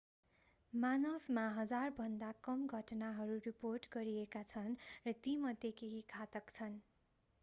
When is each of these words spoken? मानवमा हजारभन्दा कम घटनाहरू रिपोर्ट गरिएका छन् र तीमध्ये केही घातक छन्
मानवमा 0.73 1.41
हजारभन्दा 1.57 2.29
कम 2.47 2.63
घटनाहरू 2.77 3.35
रिपोर्ट 3.43 3.85
गरिएका 3.91 4.43
छन् 4.47 4.73
र 5.05 5.13
तीमध्ये 5.21 5.71
केही 5.77 6.01
घातक 6.11 6.49
छन् 6.51 6.79